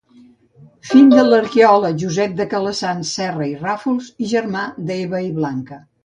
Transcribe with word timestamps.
Fill 0.91 1.09
de 1.09 1.25
l'arqueòleg 1.25 1.99
Josep 2.03 2.33
de 2.39 2.47
Calassanç 2.53 3.11
Serra 3.17 3.49
i 3.51 3.53
Ràfols 3.65 4.07
i 4.25 4.31
germà 4.31 4.63
d'Eva 4.89 5.21
i 5.27 5.29
Blanca. 5.37 5.79